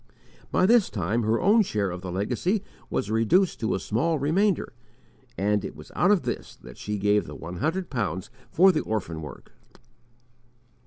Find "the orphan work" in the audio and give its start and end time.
8.71-9.51